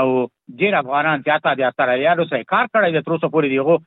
او 0.00 0.06
ډیر 0.62 0.78
افغانان 0.82 1.22
زیاته 1.28 1.54
د 1.62 1.70
استرالیانو 1.70 2.26
سره 2.32 2.48
کار 2.54 2.68
کړی 2.76 2.96
د 2.96 3.06
تر 3.08 3.16
اوسه 3.16 3.34
پورې 3.36 3.50
دیغه 3.56 3.80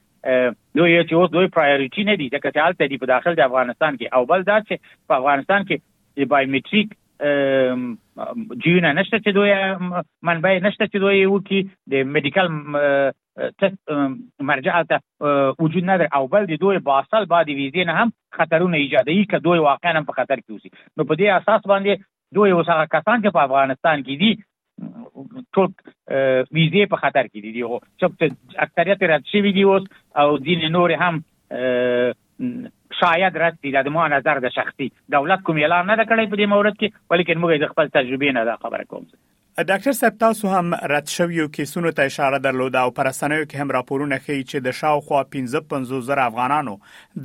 دوی 0.78 0.94
چې 0.94 1.20
اوس 1.22 1.30
دوی 1.38 1.54
پرایورټی 1.58 2.04
نه 2.12 2.16
دي 2.24 2.28
ځکه 2.36 2.48
چې 2.54 2.64
حالت 2.64 2.82
دی 2.94 2.98
په 3.06 3.12
داخل 3.16 3.38
د 3.42 3.46
افغانستان 3.50 4.00
کې 4.02 4.20
او 4.20 4.26
بل 4.34 4.48
دا 4.52 4.58
چې 4.70 4.98
په 5.12 5.20
افغانستان 5.24 5.68
کې 5.70 5.86
د 6.18 6.22
بایومټریک 6.34 6.90
جیونه 7.22 8.92
نشته 8.98 9.18
چې 9.22 9.32
دوی 9.38 9.54
منبع 10.30 10.52
نشته 10.66 10.88
چې 10.92 10.98
دوی 11.04 11.22
وکي 11.32 11.60
د 11.94 12.04
میډیکل 12.16 12.46
مرجع 14.50 14.76
ته 14.92 14.98
وجود 15.64 15.86
ندر 15.90 16.08
او 16.20 16.22
بل 16.36 16.46
د 16.52 16.60
دوی 16.66 16.82
باصل 16.90 17.24
بعد 17.34 17.50
ویزې 17.54 17.84
نه 17.92 17.96
هم 18.02 18.10
خطرونه 18.40 18.78
ایجاد 18.84 19.10
کوي 19.14 19.24
که 19.34 19.38
دوی 19.48 19.64
واقعا 19.70 20.04
په 20.12 20.18
خطر 20.20 20.38
کې 20.44 20.52
اوسي 20.56 20.70
نو 20.76 21.08
په 21.08 21.18
دې 21.24 21.34
اساس 21.40 21.62
باندې 21.72 21.92
دوی 22.38 22.52
اوس 22.58 22.68
هغه 22.76 22.86
کسان 22.98 23.18
چې 23.26 23.36
په 23.40 23.46
افغانستان 23.50 23.98
کې 24.06 24.14
دي 24.22 24.32
ټول 24.82 25.68
ویزې 26.56 26.84
په 26.94 26.98
خطر 27.06 27.24
کې 27.34 27.40
دي 27.46 27.52
چې 27.58 28.06
اکثریت 28.68 29.00
رد 29.14 29.26
شوی 29.34 29.52
دي 29.60 29.66
اوس 29.74 29.84
او 30.24 30.28
دین 30.50 30.62
نور 30.78 30.90
هم 31.06 31.16
شاید 33.00 33.34
رد 33.44 33.56
دي 33.64 33.70
د 33.86 33.90
ما 33.96 34.04
نظر 34.16 34.36
د 34.42 34.48
شخصي 34.58 34.88
دولت 35.16 35.40
کوم 35.46 35.58
اعلان 35.62 35.84
نه 36.02 36.06
کړی 36.10 36.24
په 36.32 36.36
دې 36.40 36.46
مورد 36.54 36.76
کې 36.80 36.88
ولیکن 37.10 37.38
موږ 37.40 37.52
د 37.62 37.66
خپل 37.72 37.86
تجربې 37.98 38.30
نه 38.38 38.42
دا 38.50 38.56
خبره 38.64 38.84
کوم 38.92 39.04
ډاکټر 39.66 39.92
صاحب 39.98 40.18
تاسو 40.20 40.48
هم 40.56 40.74
رد 40.92 41.08
شویو 41.12 41.48
کیسونو 41.58 41.92
ته 42.00 42.10
اشاره 42.10 42.40
درلوده 42.42 42.80
او 42.88 42.90
پر 42.98 43.08
رسنیو 43.10 43.46
کې 43.46 43.62
هم 43.62 43.72
راپورونه 43.76 44.18
ښیي 44.26 44.42
چې 44.42 44.66
د 44.66 44.74
شاوخوا 44.80 45.22
15 45.36 46.02
زره 46.10 46.26
افغانانو 46.32 46.76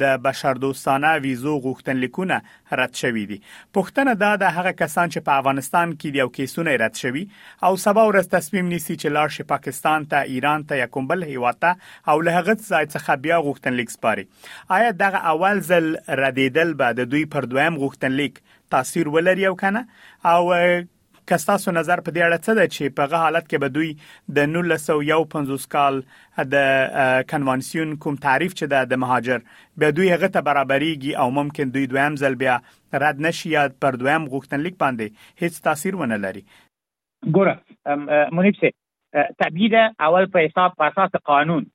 د 0.02 0.22
بشردوستانه 0.26 1.10
ویزو 1.26 1.56
غوښتنلیکونه 1.66 2.78
رد 2.82 2.94
شوي 3.00 3.24
دي 3.32 3.38
پښتنه 3.80 4.14
دا 4.22 4.30
د 4.44 4.54
هغه 4.60 4.72
کسان 4.78 5.12
چې 5.12 5.26
په 5.26 5.42
افغانستان 5.42 5.92
کې 5.98 6.14
دي 6.16 6.22
او 6.26 6.30
کیسونه 6.38 6.78
رد 6.84 6.96
شوي 7.02 7.26
او 7.70 7.72
سبا 7.84 8.06
ورځ 8.12 8.32
تصمیم 8.36 8.72
نیسي 8.76 8.96
چې 8.96 9.14
لاړ 9.18 9.36
شي 9.38 9.46
پاکستان 9.52 10.08
ته 10.14 10.32
ایران 10.36 10.66
ته 10.72 10.80
یا 10.82 10.88
کوم 10.96 11.10
بل 11.12 11.28
هیواد 11.32 11.60
ته 11.66 12.14
او 12.14 12.24
له 12.28 12.38
هغه 12.38 12.54
ځای 12.54 12.88
څخه 12.94 13.18
بیا 13.26 13.42
غوښتنلیک 13.50 13.94
سپاري 13.98 14.26
آیا 14.80 14.96
دغه 15.04 15.22
اول 15.36 15.62
ځل 15.72 15.92
ردیدل 16.24 16.74
بعد 16.84 17.04
دوی 17.16 17.24
پر 17.36 17.50
دویم 17.54 17.78
غوښتنلیک 17.86 18.42
تاثیر 18.76 19.14
ولري 19.18 19.46
او 19.50 19.54
کنه 19.66 19.86
او 20.34 20.52
کستاسو 21.30 21.70
نظر 21.76 22.00
په 22.06 22.12
دې 22.14 22.22
اړه 22.28 22.38
څه 22.46 22.52
ده 22.58 22.66
چې 22.74 22.94
په 22.98 23.10
غو 23.10 23.18
حالت 23.24 23.44
کې 23.50 23.58
به 23.62 23.68
دوی 23.76 23.90
د 24.36 25.58
1950 25.58 25.66
کال 25.74 25.98
د 26.54 27.26
کنوانسیون 27.32 27.94
کوم 28.04 28.16
تعریف 28.26 28.54
چې 28.54 28.72
ده 28.72 28.88
د 28.92 29.02
مهاجر 29.04 29.44
به 29.82 29.96
دوی 29.98 30.08
هغه 30.14 30.28
ته 30.36 30.46
برابرېږي 30.48 31.12
او 31.24 31.34
ممکن 31.38 31.74
دوی 31.76 31.86
دویم 31.92 32.16
ځل 32.24 32.38
بیا 32.42 32.56
رد 33.04 33.22
نشي 33.28 33.52
یا 33.56 33.66
پر 33.84 33.98
دویم 34.04 34.26
غوښتنلیک 34.34 34.78
باندې 34.84 35.42
هیڅ 35.44 35.62
تاثیر 35.68 36.00
ونه 36.02 36.20
لري 36.26 36.42
ګوره 37.36 38.32
منیب 38.40 38.58
سي 38.62 38.72
تعبیر 39.44 39.78
اول 40.08 40.30
په 40.36 40.46
حساب 40.48 40.74
په 40.80 40.90
اساس 40.92 41.20
قانون 41.32 41.70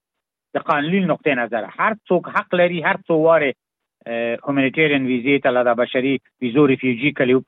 د 0.58 0.68
قانوني 0.72 1.06
نقطه 1.14 1.40
نظر 1.44 1.72
هر 1.80 1.94
څوک 1.94 2.34
حق 2.40 2.60
لري 2.64 2.84
هر 2.90 3.00
څو 3.08 3.22
واره 3.28 3.58
هومینټیرین 4.06 5.04
ویزې 5.12 5.36
ته 5.46 5.54
لاله 5.56 5.74
بشري 5.80 6.12
ویزو 6.44 6.64
ریفیوجي 6.74 7.12
کلیو 7.20 7.40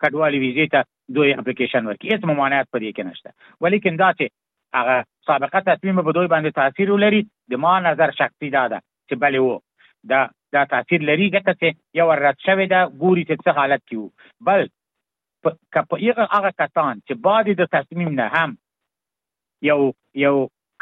کډوالي 0.00 0.38
ویزې 0.42 0.66
ته 0.74 0.80
دوی 1.16 1.30
اپلیکیشن 1.40 1.82
ورکړي 1.86 2.08
هیڅ 2.12 2.22
ممانعت 2.30 2.66
پدې 2.72 2.90
کې 2.96 3.04
نشته 3.10 3.30
ولیکن 3.66 3.94
دا 4.02 4.10
چې 4.18 4.26
هغه 4.78 4.96
سابقه 5.28 5.60
تصمیم 5.70 6.00
په 6.04 6.12
دوی 6.18 6.28
باندې 6.34 6.50
تاثیر 6.60 6.92
ولري 6.94 7.20
د 7.54 7.62
ما 7.64 7.74
نظر 7.88 8.10
شخصي 8.20 8.48
دا 8.56 8.64
ده 8.74 8.78
چې 9.08 9.14
بلې 9.22 9.40
وو 9.44 9.56
دا 10.12 10.20
دا 10.58 10.62
تاثیر 10.74 11.00
لري 11.10 11.26
ځکه 11.36 11.50
چې 11.60 11.68
یو 12.00 12.08
رات 12.24 12.38
شوی 12.48 12.66
دا 12.74 12.80
ګوري 13.02 13.22
چې 13.28 13.34
څه 13.44 13.50
حالت 13.58 13.82
کیو 13.90 14.04
بل 14.48 14.60
کپه 15.74 15.96
یو 16.06 16.14
هغه 16.34 16.50
کسان 16.64 16.94
چې 17.06 17.14
بعد 17.26 17.46
د 17.62 17.72
تصمیم 17.76 18.10
نه 18.22 18.26
هم 18.36 18.50
یو 19.70 19.80
یو 20.24 20.34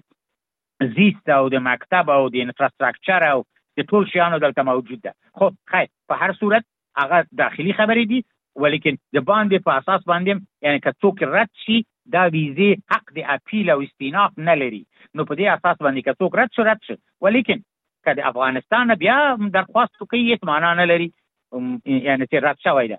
زیست 0.98 1.32
او 1.38 1.46
د 1.56 1.64
مکتب 1.70 2.10
او 2.16 2.20
د 2.36 2.44
انفراستراکچر 2.48 3.26
او 3.30 3.40
د 3.80 3.88
ټول 3.94 4.06
شیانو 4.12 4.38
دلته 4.46 4.66
موجود 4.70 5.02
ده 5.08 5.12
خو 5.40 5.48
خیر 5.74 5.90
په 6.12 6.22
هر 6.24 6.36
صورت 6.42 6.68
هغه 7.04 7.20
داخلي 7.44 7.74
خبرې 7.80 8.06
دي 8.12 8.22
ولیکن 8.64 8.94
د 9.16 9.24
باندې 9.30 9.56
په 9.68 9.80
اساس 9.80 10.02
باندې 10.12 10.68
یعنی 10.68 10.80
که 10.84 10.92
څوک 11.04 11.22
رد 11.34 11.50
شي 11.64 11.76
دا 12.16 12.22
ویزه 12.34 12.70
حق 12.94 13.06
د 13.18 13.28
اپیل 13.36 13.66
او 13.74 13.78
استیناف 13.86 14.32
نه 14.48 14.54
لري 14.62 14.82
نو 15.14 15.26
په 15.28 15.34
دې 15.38 15.46
اساس 15.54 15.76
باندې 15.84 16.02
که 16.08 16.20
څوک 16.22 16.32
رد 16.40 16.50
شو 16.58 16.66
رد 16.70 16.80
شو 16.90 16.96
ولیکن 17.28 17.64
که 18.08 18.16
د 18.20 18.26
افغانستان 18.32 18.94
بیا 19.04 19.18
درخواست 19.58 19.96
کوي 20.02 20.20
هیڅ 20.28 20.46
معنا 20.52 20.72
نه 20.82 20.86
لري 20.92 21.08
یعنی 21.08 22.28
چې 22.28 22.44
رد 22.48 22.60
شوی 22.68 22.88
ده 22.94 22.98